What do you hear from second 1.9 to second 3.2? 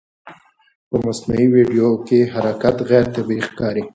کې حرکت غیر